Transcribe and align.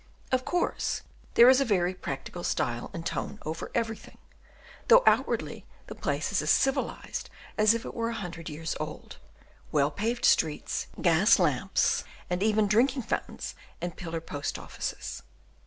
Of 0.31 0.45
course 0.45 1.03
there 1.35 1.47
is 1.47 1.61
a 1.61 1.63
very 1.63 1.93
practical 1.93 2.43
style 2.43 2.89
and 2.91 3.05
tone 3.05 3.37
over 3.45 3.69
everything, 3.75 4.17
though 4.87 5.03
outwardly 5.05 5.63
the 5.85 5.93
place 5.93 6.31
is 6.31 6.41
as 6.41 6.49
civilized 6.49 7.29
as 7.55 7.75
if 7.75 7.85
it 7.85 7.93
were 7.93 8.09
a 8.09 8.15
hundred 8.15 8.49
years 8.49 8.75
old; 8.79 9.17
well 9.71 9.91
paved 9.91 10.25
streets, 10.25 10.87
gas 10.99 11.37
lamps, 11.37 12.03
and 12.31 12.41
even 12.41 12.65
drinking 12.65 13.03
fountains 13.03 13.53
and 13.79 13.95
pillar 13.95 14.21
post 14.21 14.57
offices! 14.57 15.21